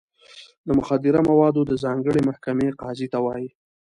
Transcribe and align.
د 0.67 0.67
مخدره 0.79 1.19
موادو 1.29 1.61
د 1.67 1.71
ځانګړې 1.83 2.21
محکمې 2.29 2.67
قاضي 2.81 3.07
ته 3.13 3.17
وایي. 3.25 3.49